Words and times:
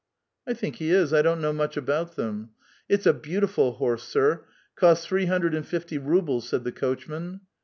"I 0.49 0.55
think 0.55 0.77
he 0.77 0.89
is; 0.89 1.13
I 1.13 1.21
don't 1.21 1.41
know 1.41 1.53
much 1.53 1.77
about 1.77 2.15
them." 2.15 2.49
"It's 2.89 3.05
a 3.05 3.13
beautiful 3.13 3.73
horse, 3.73 4.01
sir; 4.01 4.45
cost 4.75 5.07
three 5.07 5.27
hundred 5.27 5.53
and 5.53 5.63
fifty 5.63 5.99
rubles," 5.99 6.49
said 6.49 6.63
the 6.63 6.71
coachman. 6.71 7.41